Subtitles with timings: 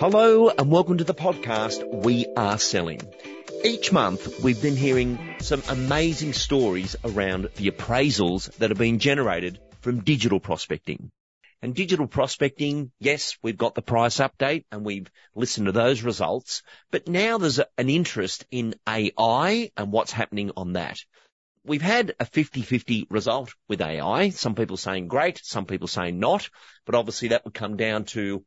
[0.00, 3.00] Hello and welcome to the podcast We Are Selling.
[3.64, 9.60] Each month we've been hearing some amazing stories around the appraisals that have been generated
[9.82, 11.12] from digital prospecting.
[11.62, 16.62] And digital prospecting, yes, we've got the price update and we've listened to those results,
[16.90, 20.98] but now there's an interest in AI and what's happening on that.
[21.64, 24.30] We've had a 50-50 result with AI.
[24.30, 26.50] Some people saying great, some people saying not,
[26.84, 28.44] but obviously that would come down to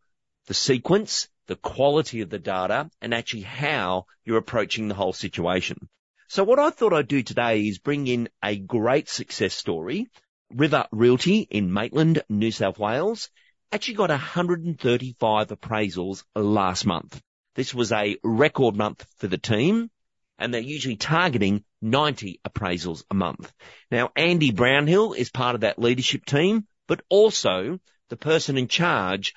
[0.48, 5.89] the sequence, the quality of the data, and actually how you're approaching the whole situation.
[6.29, 10.07] So what I thought I'd do today is bring in a great success story.
[10.53, 13.29] River Realty in Maitland, New South Wales,
[13.71, 17.21] actually got 135 appraisals last month.
[17.55, 19.89] This was a record month for the team,
[20.37, 23.51] and they're usually targeting 90 appraisals a month.
[23.89, 29.34] Now, Andy Brownhill is part of that leadership team, but also the person in charge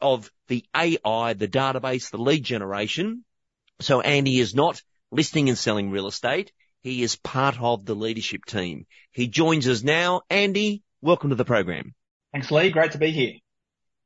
[0.00, 3.24] of the AI, the database, the lead generation.
[3.80, 6.52] So Andy is not listing and selling real estate.
[6.82, 8.86] He is part of the leadership team.
[9.10, 10.22] He joins us now.
[10.28, 11.94] Andy, welcome to the program.
[12.32, 12.70] Thanks, Lee.
[12.70, 13.32] Great to be here.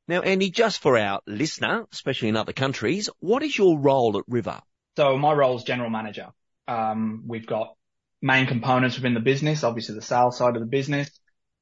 [0.06, 4.24] Now, Andy, just for our listener, especially in other countries, what is your role at
[4.26, 4.60] River?
[4.96, 6.28] So my role is general manager.
[6.66, 7.74] Um, we've got
[8.22, 11.10] main components within the business, obviously the sales side of the business.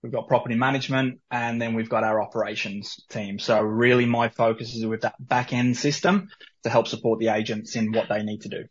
[0.06, 3.40] We've got property management and then we've got our operations team.
[3.40, 6.28] So really my focus is with that back end system
[6.62, 8.66] to help support the agents in what they need to do.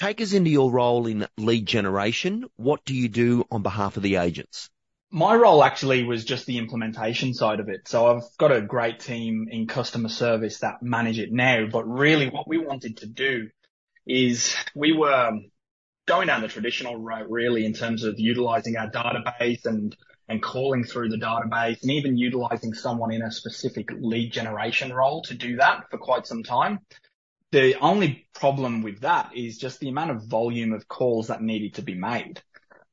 [0.00, 2.46] Take us into your role in lead generation.
[2.56, 4.70] What do you do on behalf of the agents?
[5.10, 7.86] My role actually was just the implementation side of it.
[7.86, 12.30] So I've got a great team in customer service that manage it now, but really
[12.30, 13.50] what we wanted to do
[14.06, 15.30] is we were
[16.06, 19.94] going down the traditional route really in terms of utilizing our database and
[20.28, 25.22] and calling through the database and even utilizing someone in a specific lead generation role
[25.22, 26.80] to do that for quite some time.
[27.50, 31.74] The only problem with that is just the amount of volume of calls that needed
[31.74, 32.42] to be made.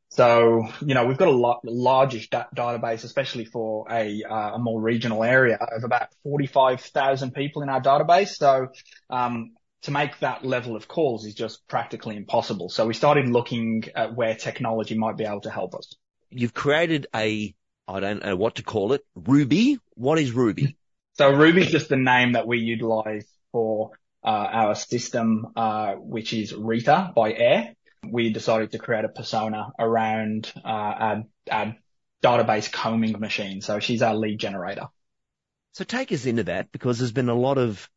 [0.09, 4.59] So, you know, we've got a lot, largish da- database, especially for a, uh, a
[4.59, 8.29] more regional area of about 45,000 people in our database.
[8.29, 8.69] So,
[9.09, 12.69] um, to make that level of calls is just practically impossible.
[12.69, 15.93] So we started looking at where technology might be able to help us
[16.35, 17.53] you've created a,
[17.87, 19.79] I don't know what to call it, Ruby.
[19.95, 20.77] What is Ruby?
[21.13, 23.91] So Ruby is just the name that we utilize for
[24.21, 27.75] uh, our system, uh, which is Rita by Air.
[28.03, 31.75] We decided to create a persona around uh, our, our
[32.21, 33.61] database combing machine.
[33.61, 34.87] So she's our lead generator.
[35.71, 37.89] So take us into that because there's been a lot of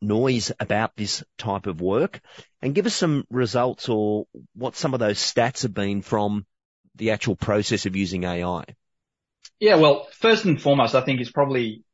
[0.00, 2.20] noise about this type of work
[2.60, 6.44] and give us some results or what some of those stats have been from
[6.96, 8.64] the actual process of using AI?
[9.58, 11.84] Yeah, well, first and foremost, I think it's probably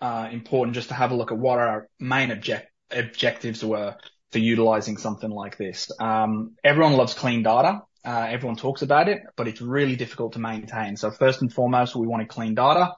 [0.00, 3.96] uh, important just to have a look at what our main object- objectives were
[4.30, 5.90] for utilizing something like this.
[5.98, 7.80] Um, everyone loves clean data.
[8.04, 10.96] Uh, everyone talks about it, but it's really difficult to maintain.
[10.96, 12.92] So first and foremost, we wanted clean data.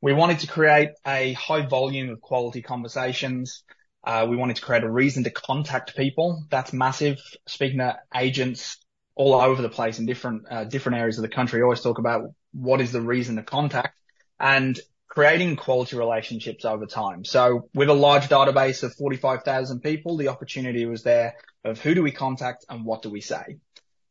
[0.00, 3.64] We wanted to create a high volume of quality conversations.
[4.04, 6.44] Uh, we wanted to create a reason to contact people.
[6.50, 7.18] That's massive.
[7.46, 8.83] Speaking to agents,
[9.16, 11.62] all over the place in different uh, different areas of the country.
[11.62, 13.96] always talk about what is the reason to contact
[14.40, 17.24] and creating quality relationships over time.
[17.24, 22.02] So with a large database of 45,000 people, the opportunity was there of who do
[22.02, 23.58] we contact and what do we say.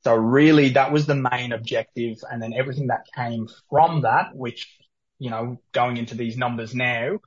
[0.06, 2.19] So really that was the main objective.
[2.30, 4.78] And then everything that came from that, which,
[5.19, 7.19] you know, going into these numbers now,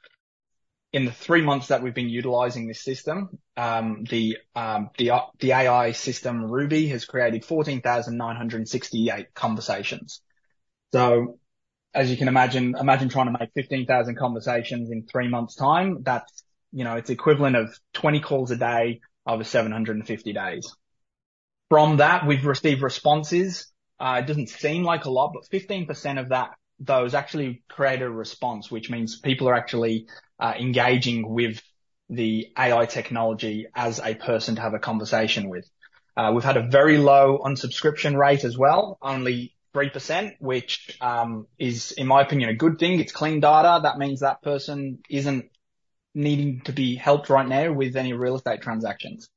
[0.97, 5.21] in the three months that we've been utilizing this system, um, the, um, the, uh,
[5.41, 10.23] the AI system Ruby has created 14,968 conversations.
[10.95, 11.39] So
[11.93, 16.03] as you can imagine, imagine trying to make 15,000 conversations in three months time.
[16.03, 16.43] That's,
[16.73, 20.75] you know, it's equivalent of 20 calls a day over 750 days.
[21.69, 23.71] From that, we've received responses.
[24.01, 28.11] Uh, it doesn't seem like a lot, but 15% of that those actually create a
[28.11, 30.07] response, which means people are actually
[30.39, 31.63] uh, engaging with
[32.09, 35.69] the AI technology as a person to have a conversation with.
[36.17, 41.93] Uh, we've had a very low unsubscription rate as well, only 3%, which um, is,
[41.93, 43.01] in my opinion, a good thing.
[43.01, 43.81] It's clean data.
[43.83, 45.51] That means that person isn't
[46.15, 49.29] needing to be helped right now with any real estate transactions.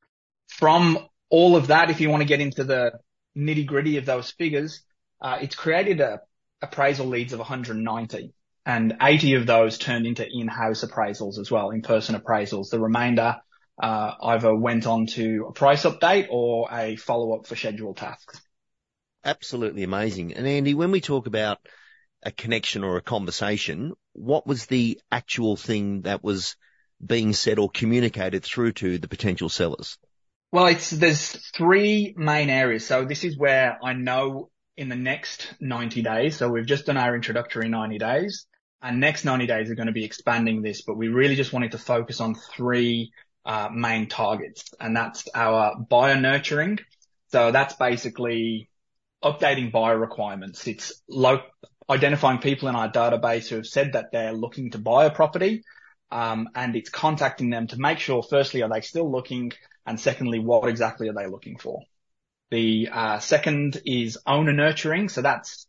[0.48, 1.00] From
[1.30, 2.94] all of that, if you want to get into the
[3.38, 4.82] nitty gritty of those figures,
[5.22, 6.22] uh, it's created a
[6.62, 8.34] appraisal leads of 190
[8.66, 12.70] and 80 of those turned into in-house appraisals as well, in-person appraisals.
[12.70, 13.38] The remainder
[13.82, 18.42] uh, either went on to a price update or a follow-up for scheduled tasks.
[19.24, 20.34] Absolutely amazing.
[20.34, 21.60] And Andy, when we talk about
[22.24, 26.56] a connection or a conversation, what was the actual thing that was
[27.04, 29.98] being said or communicated through to the potential sellers?
[30.52, 32.86] Well, it's, there's three main areas.
[32.86, 36.38] So this is where I know in the next 90 days.
[36.38, 38.46] So we've just done our introductory 90 days.
[38.82, 41.74] Our next 90 days are going to be expanding this, but we really just wanted
[41.74, 43.12] to focus on three
[43.46, 46.80] uh, main targets, and that's our buyer nurturing.
[47.28, 48.70] So that's basically
[49.22, 50.66] updating buyer requirements.
[50.66, 51.44] It's lo-
[51.90, 55.64] identifying people in our database who have said that they're looking to buy a property,
[56.10, 59.52] um, and it's contacting them to make sure, firstly, are they still looking,
[59.86, 61.82] and secondly, what exactly are they looking for?
[62.52, 65.10] The uh, second is owner nurturing.
[65.10, 65.68] So that's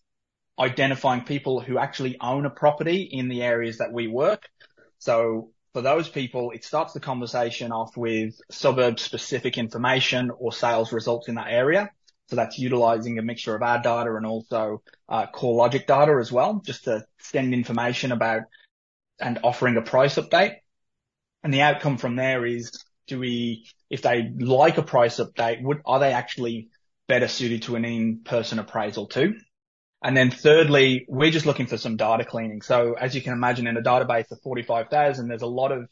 [0.59, 4.49] identifying people who actually own a property in the areas that we work.
[4.99, 10.93] So for those people, it starts the conversation off with suburb specific information or sales
[10.93, 11.91] results in that area.
[12.29, 16.61] So that's utilizing a mixture of our data and also uh, CoreLogic data as well,
[16.65, 18.43] just to send information about
[19.19, 20.56] and offering a price update.
[21.43, 25.83] And the outcome from there is do we, if they like a price update, would,
[25.85, 26.69] are they actually
[27.09, 29.35] better suited to an in-person appraisal too?
[30.03, 32.62] And then thirdly, we're just looking for some data cleaning.
[32.62, 35.89] So as you can imagine in a database of 45,000, there's a lot of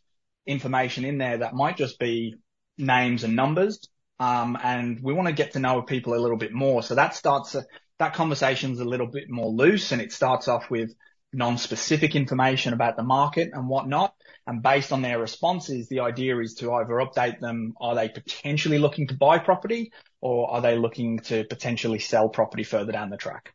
[0.47, 2.37] information in there that might just be
[2.79, 3.87] names and numbers.
[4.21, 6.85] Um, and we want to get to know people a little bit more.
[6.85, 7.57] So that starts,
[7.99, 10.95] that conversation's a little bit more loose and it starts off with
[11.33, 14.15] non-specific information about the market and whatnot.
[14.49, 17.75] And based on their responses, the idea is to either update them.
[17.79, 19.93] Are they potentially looking to buy property
[20.23, 23.53] or are they looking to potentially sell property further down the track?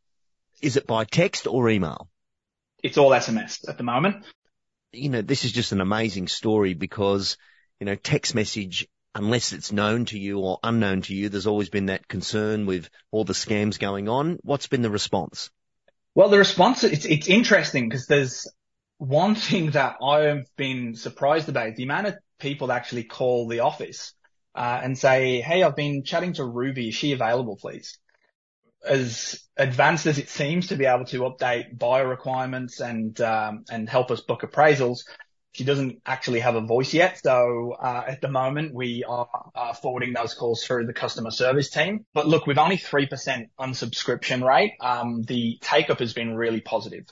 [0.62, 2.10] Is it by text or email?
[2.84, 4.24] It's all SMS at the moment.
[4.92, 7.38] You know, this is just an amazing story because,
[7.80, 11.70] you know, text message, unless it's known to you or unknown to you, there's always
[11.70, 14.38] been that concern with all the scams going on.
[14.44, 15.50] What's been the response?
[16.14, 18.48] Well, the response, it's, it's interesting because there's
[19.04, 23.48] one thing that I've been surprised about is the amount of people that actually call
[23.48, 24.14] the office
[24.56, 26.90] uh, and say, Hey, I've been chatting to Ruby.
[26.90, 27.98] Is she available, please?
[28.88, 33.90] As advanced as it seems to be able to update buyer requirements and, um, and
[33.90, 35.00] help us book appraisals,
[35.52, 37.20] she doesn't actually have a voice yet.
[37.24, 41.70] So, uh, at the moment we are uh, forwarding those calls through the customer service
[41.70, 42.06] team.
[42.14, 47.06] But look, with only 3% unsubscription rate, um, the take up has been really positive.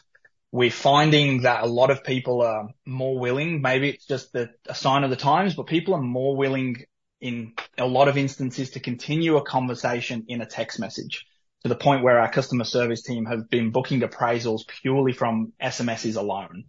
[0.52, 3.62] We're finding that a lot of people are more willing.
[3.62, 6.86] Maybe it's just the, a sign of the times, but people are more willing
[7.22, 11.26] in a lot of instances to continue a conversation in a text message
[11.64, 16.18] to the point where our customer service team have been booking appraisals purely from SMSs
[16.18, 16.66] alone.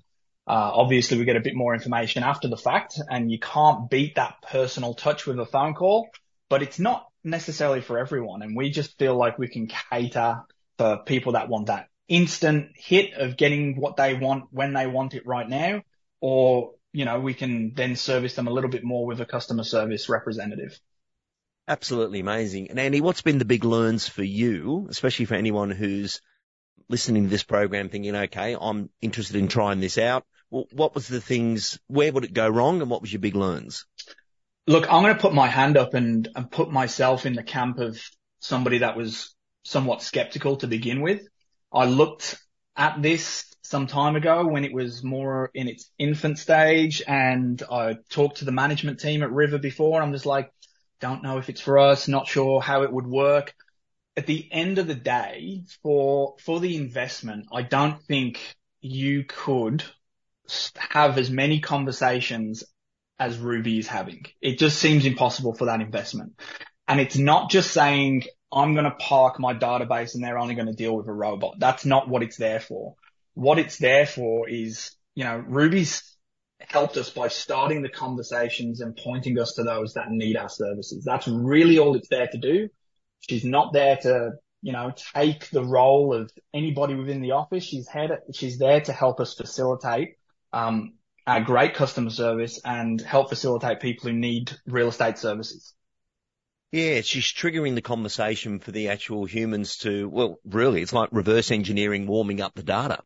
[0.47, 4.17] Uh, obviously we get a bit more information after the fact and you can't beat
[4.17, 6.09] that personal touch with a phone call,
[6.51, 8.43] but it's not necessarily for everyone.
[8.43, 10.43] And we just feel like we can cater
[10.79, 15.15] for people that want that instant hit of getting what they want when they want
[15.15, 15.83] it right now,
[16.21, 19.65] or, you know, we can then service them a little bit more with a customer
[19.65, 20.79] service representative.
[21.69, 22.71] Absolutely amazing.
[22.71, 26.21] And Andy, what's been the big learns for you, especially for anyone who's
[26.89, 30.25] listening to this program thinking, okay, I'm interested in trying this out.
[30.51, 33.37] Well, what was the things, where would it go wrong and what was your big
[33.37, 33.87] learns?
[34.67, 37.79] Look, I'm going to put my hand up and, and put myself in the camp
[37.79, 37.99] of
[38.41, 39.35] somebody that was
[39.65, 41.23] somewhat skeptical to begin with.
[41.73, 42.39] I looked
[42.77, 47.97] at this some time ago when it was more in its infant stage and I
[48.11, 50.51] talked to the management team at River before and I'm just like,
[51.01, 53.55] don't know if it's for us, not sure how it would work.
[54.17, 58.39] At the end of the day, for, for the investment, I don't think
[58.81, 59.83] you could
[60.77, 62.63] have as many conversations
[63.19, 64.27] as Ruby is having.
[64.41, 66.39] It just seems impossible for that investment.
[66.87, 70.67] And it's not just saying, I'm going to park my database and they're only going
[70.67, 71.55] to deal with a robot.
[71.59, 72.95] That's not what it's there for.
[73.35, 76.17] What it's there for is, you know, Ruby's
[76.61, 81.03] helped us by starting the conversations and pointing us to those that need our services.
[81.05, 82.69] That's really all it's there to do.
[83.21, 87.65] She's not there to, you know, take the role of anybody within the office.
[87.65, 90.17] She's head, she's there to help us facilitate,
[90.53, 90.95] um,
[91.27, 95.75] our great customer service and help facilitate people who need real estate services.
[96.73, 101.51] Yeah, she's triggering the conversation for the actual humans to, well, really, it's like reverse
[101.51, 102.99] engineering warming up the data.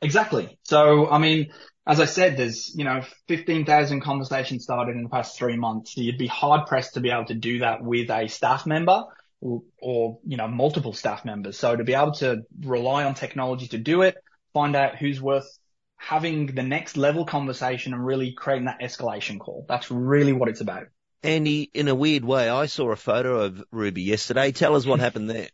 [0.00, 0.58] Exactly.
[0.62, 1.52] So, I mean,
[1.86, 5.98] as I said, there's, you know, 15,000 conversations started in the past three months.
[5.98, 9.04] You'd be hard pressed to be able to do that with a staff member
[9.42, 11.58] or, or, you know, multiple staff members.
[11.58, 14.16] So to be able to rely on technology to do it,
[14.54, 15.58] find out who's worth
[15.96, 19.66] having the next level conversation and really creating that escalation call.
[19.68, 20.86] That's really what it's about.
[21.24, 24.52] Andy, in a weird way, I saw a photo of Ruby yesterday.
[24.52, 25.48] Tell us what happened there.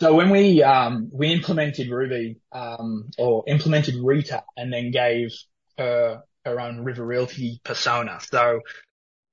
[0.00, 5.32] So when we um, we implemented Ruby um, or implemented Rita and then gave
[5.76, 8.18] her her own River Realty persona.
[8.20, 8.60] So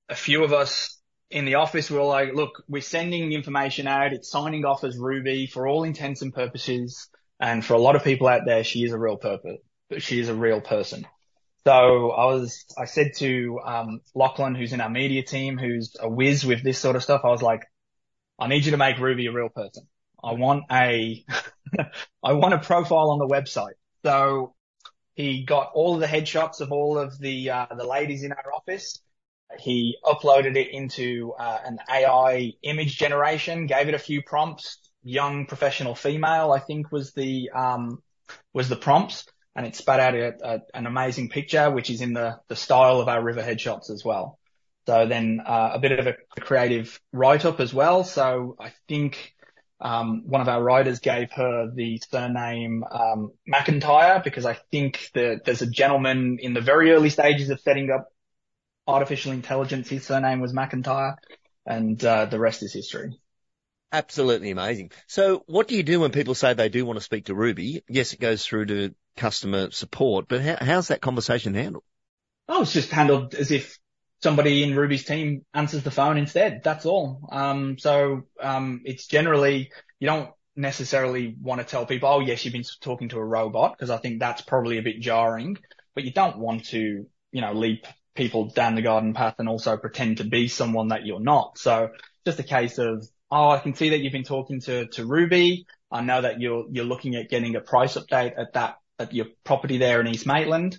[0.08, 4.14] a few of us in the office were like, look, we're sending information out.
[4.14, 7.10] It's signing off as Ruby for all intents and purposes.
[7.40, 9.58] And for a lot of people out there, she is a real purpose.
[9.90, 11.06] But she is a real person.
[11.66, 16.08] So I was, I said to, um, Lachlan, who's in our media team, who's a
[16.08, 17.22] whiz with this sort of stuff.
[17.24, 17.64] I was like,
[18.40, 19.88] I need you to make Ruby a real person.
[20.24, 21.26] I want a,
[22.24, 23.74] I want a profile on the website.
[24.06, 24.54] So
[25.16, 28.54] he got all of the headshots of all of the, uh, the ladies in our
[28.56, 29.02] office.
[29.60, 34.80] He uploaded it into, uh, an AI image generation, gave it a few prompts.
[35.04, 38.04] Young professional female, I think was the, um,
[38.54, 42.56] was the prompts and it spat out an amazing picture, which is in the, the
[42.56, 44.38] style of our river headshots as well.
[44.88, 48.04] So then uh, a bit of a creative write-up as well.
[48.04, 49.34] So I think
[49.80, 55.46] um, one of our writers gave her the surname um, McIntyre because I think that
[55.46, 58.08] there's a gentleman in the very early stages of setting up
[58.88, 59.90] artificial intelligence.
[59.90, 61.16] His surname was McIntyre,
[61.66, 63.20] and uh, the rest is history.
[63.92, 64.92] Absolutely amazing.
[65.08, 67.84] So what do you do when people say they do want to speak to Ruby?
[67.88, 71.84] Yes, it goes through to customer support, but how, how's that conversation handled?
[72.48, 73.80] Oh, it's just handled as if
[74.22, 76.62] somebody in Ruby's team answers the phone instead.
[76.64, 77.28] That's all.
[77.32, 82.54] Um, so, um, it's generally, you don't necessarily want to tell people, oh yes, you've
[82.54, 85.58] been talking to a robot, because I think that's probably a bit jarring,
[85.94, 89.76] but you don't want to, you know, leap people down the garden path and also
[89.76, 91.58] pretend to be someone that you're not.
[91.58, 91.90] So
[92.26, 95.66] just a case of, oh, I can see that you've been talking to, to Ruby.
[95.92, 99.28] I know that you're, you're looking at getting a price update at that at your
[99.44, 100.78] property there in East Maitland.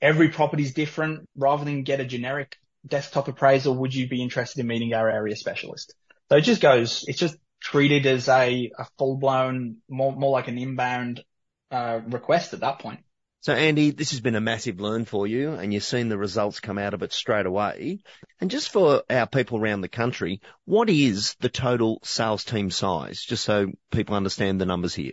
[0.00, 1.28] Every property is different.
[1.36, 5.36] Rather than get a generic desktop appraisal, would you be interested in meeting our area
[5.36, 5.94] specialist?
[6.28, 10.48] So it just goes, it's just treated as a, a full blown, more, more like
[10.48, 11.24] an inbound,
[11.70, 13.00] uh, request at that point.
[13.40, 16.60] So Andy, this has been a massive learn for you and you've seen the results
[16.60, 17.98] come out of it straight away.
[18.40, 23.22] And just for our people around the country, what is the total sales team size?
[23.22, 25.12] Just so people understand the numbers here.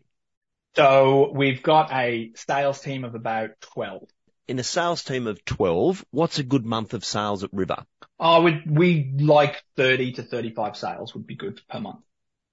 [0.75, 4.03] So we've got a sales team of about 12.
[4.47, 7.85] In a sales team of 12, what's a good month of sales at River?
[8.19, 12.01] Oh, we, we like 30 to 35 sales would be good per month.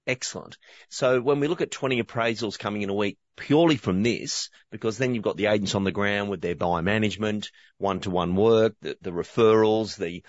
[0.07, 0.57] Excellent.
[0.89, 4.97] So when we look at 20 appraisals coming in a week purely from this, because
[4.97, 8.97] then you've got the agents on the ground with their buyer management, one-to-one work, the,
[9.01, 10.23] the referrals, the,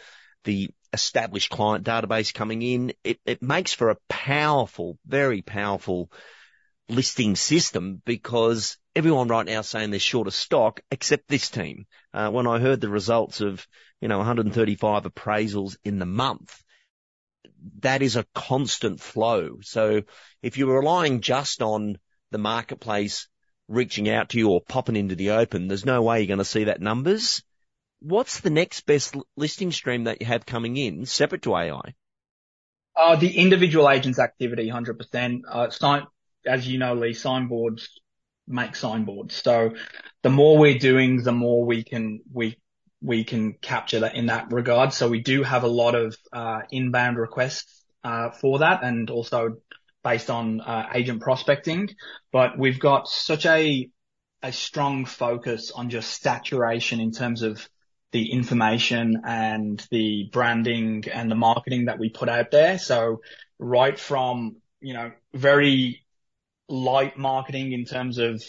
[0.44, 6.10] the established client database coming in, it, it makes for a powerful, very powerful
[6.90, 11.86] listing system because everyone right now is saying they're short of stock except this team.
[12.12, 13.66] Uh, when I heard the results of,
[14.00, 16.62] you know, 135 appraisals in the month,
[17.80, 19.58] that is a constant flow.
[19.62, 20.02] So
[20.42, 21.98] if you're relying just on
[22.30, 23.28] the marketplace
[23.68, 26.44] reaching out to you or popping into the open, there's no way you're going to
[26.44, 27.42] see that numbers.
[28.00, 31.94] What's the next best listing stream that you have coming in separate to AI?
[32.96, 35.42] Uh, the individual agent's activity, 100%.
[35.48, 36.06] Uh, sign,
[36.46, 38.00] as you know, Lee, signboards
[38.46, 39.34] make signboards.
[39.34, 39.72] So
[40.22, 42.58] the more we're doing, the more we can, we,
[43.00, 44.92] we can capture that in that regard.
[44.92, 49.58] So we do have a lot of, uh, inbound requests, uh, for that and also
[50.02, 51.90] based on, uh, agent prospecting,
[52.32, 53.90] but we've got such a,
[54.42, 57.68] a strong focus on just saturation in terms of
[58.12, 62.78] the information and the branding and the marketing that we put out there.
[62.78, 63.20] So
[63.58, 66.02] right from, you know, very
[66.70, 68.42] light marketing in terms of,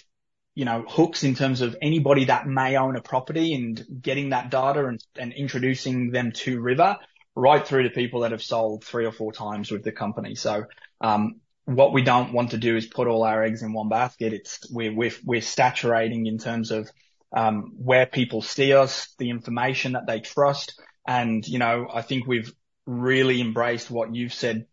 [0.54, 4.52] you know, hooks in terms of anybody that may own a property and getting that
[4.52, 6.98] data and, and introducing them to River
[7.36, 10.36] right through to people that have sold three or four times with the company.
[10.36, 10.66] So,
[11.00, 14.34] um, what we don't want to do is put all our eggs in one basket.
[14.34, 16.90] It's we're, we're, we're saturating in terms of,
[17.36, 20.80] um, where people see us, the information that they trust.
[21.08, 22.52] And, you know, I think we've
[22.86, 24.66] really embraced what you've said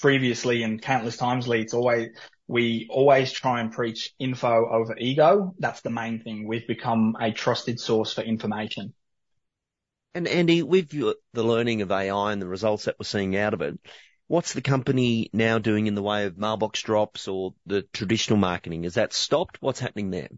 [0.00, 1.60] previously and countless times, Lee.
[1.60, 2.08] It's always,
[2.48, 5.54] we always try and preach info over ego.
[5.58, 6.48] That's the main thing.
[6.48, 8.94] We've become a trusted source for information.
[10.14, 13.62] And Andy, with the learning of AI and the results that we're seeing out of
[13.62, 13.78] it,
[14.26, 18.84] what's the company now doing in the way of mailbox drops or the traditional marketing?
[18.84, 19.58] Is that stopped?
[19.60, 20.30] What's happening there?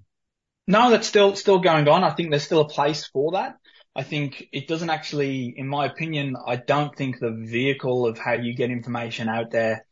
[0.66, 2.04] No, that's still, still going on.
[2.04, 3.56] I think there's still a place for that.
[3.94, 8.32] I think it doesn't actually, in my opinion, I don't think the vehicle of how
[8.32, 9.84] you get information out there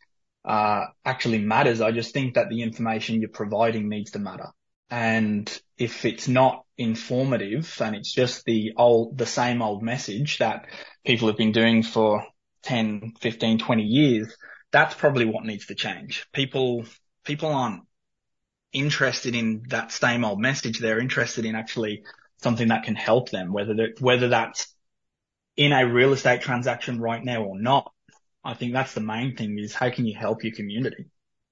[0.45, 1.80] uh, actually matters.
[1.83, 4.49] I just think that the information you're providing needs to matter.
[4.88, 10.66] And if it's not informative and it's just the old, the same old message that
[11.04, 12.25] people have been doing for
[12.62, 14.35] 10, 15, 20 years,
[14.73, 16.26] that's probably what needs to change.
[16.33, 16.85] People,
[17.25, 17.83] people aren't
[18.73, 20.78] interested in that same old message.
[20.78, 22.02] They're interested in actually
[22.43, 24.75] something that can help them, whether whether that's
[25.57, 27.93] in a real estate transaction right now or not.
[28.43, 31.07] I think that's the main thing is how can you help your community?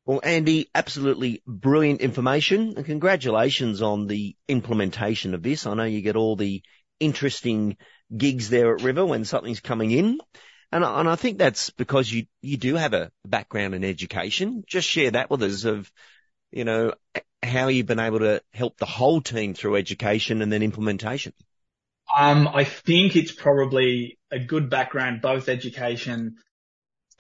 [0.07, 5.67] Well, Andy, absolutely brilliant information and congratulations on the implementation of this.
[5.67, 6.63] I know you get all the
[6.99, 7.77] interesting
[8.17, 10.19] gigs there at River when something's coming in.
[10.73, 14.65] And, and I think that's because you, you do have a background in education.
[14.67, 15.93] Just share that with us of,
[16.51, 16.95] you know,
[17.43, 21.33] how you've been able to help the whole team through education and then implementation.
[22.17, 26.37] Um, I think it's probably a good background, both education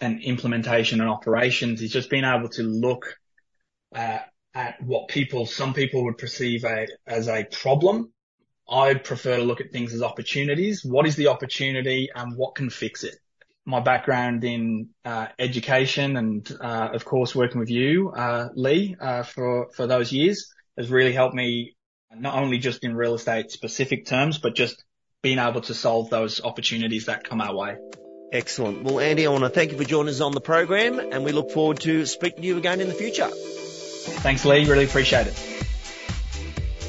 [0.00, 3.16] and implementation and operations is just being able to look
[3.94, 4.18] uh,
[4.54, 8.12] at what people, some people would perceive a, as a problem.
[8.68, 10.84] I prefer to look at things as opportunities.
[10.84, 13.16] What is the opportunity and what can fix it?
[13.68, 19.24] My background in uh, education and, uh, of course, working with you, uh, Lee, uh,
[19.24, 21.76] for for those years has really helped me
[22.16, 24.82] not only just in real estate specific terms, but just
[25.22, 27.76] being able to solve those opportunities that come our way.
[28.32, 28.84] Excellent.
[28.84, 31.32] Well, Andy, I want to thank you for joining us on the program and we
[31.32, 33.28] look forward to speaking to you again in the future.
[33.28, 34.64] Thanks, Lee.
[34.66, 35.58] Really appreciate it.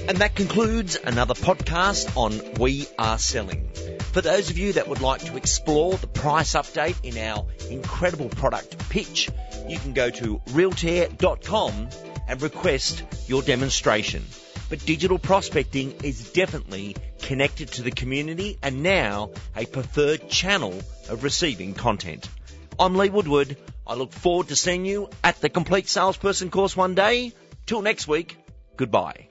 [0.08, 3.70] And that concludes another podcast on We Are Selling.
[4.12, 8.30] For those of you that would like to explore the price update in our incredible
[8.30, 9.30] product pitch,
[9.68, 11.90] you can go to realtair.com
[12.28, 14.26] and request your demonstration.
[14.68, 20.74] But digital prospecting is definitely connected to the community and now a preferred channel
[21.08, 22.28] of receiving content.
[22.80, 23.58] I'm Lee Woodward.
[23.86, 27.34] I look forward to seeing you at the Complete Salesperson course one day.
[27.68, 28.38] Till next week,
[28.76, 29.28] goodbye.